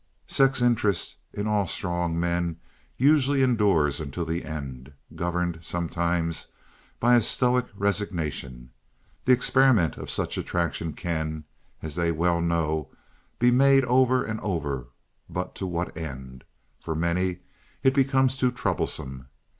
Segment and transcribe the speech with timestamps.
[0.25, 2.57] Sex interest in all strong men
[2.97, 6.47] usually endures unto the end, governed sometimes
[6.99, 8.71] by a stoic resignation.
[9.25, 11.43] The experiment of such attraction can,
[11.83, 12.89] as they well know,
[13.37, 14.87] be made over and over,
[15.29, 16.45] but to what end?
[16.79, 17.41] For many
[17.83, 19.27] it becomes too troublesome.